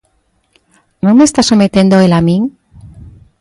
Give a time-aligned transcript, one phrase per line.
[1.03, 2.41] Non me está sometendo el a min?